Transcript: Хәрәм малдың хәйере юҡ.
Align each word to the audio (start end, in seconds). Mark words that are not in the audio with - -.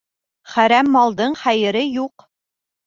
Хәрәм 0.53 0.89
малдың 0.95 1.39
хәйере 1.43 1.87
юҡ. 2.03 2.29